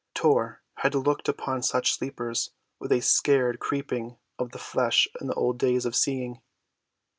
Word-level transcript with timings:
Tor 0.15 0.63
had 0.77 0.95
looked 0.95 1.29
upon 1.29 1.61
such 1.61 1.91
sleepers 1.91 2.53
with 2.79 2.91
a 2.91 3.01
scared 3.01 3.59
creeping 3.59 4.17
of 4.39 4.49
the 4.51 4.57
flesh 4.57 5.07
in 5.21 5.27
the 5.27 5.35
old 5.35 5.59
days 5.59 5.85
of 5.85 5.95
seeing. 5.95 6.41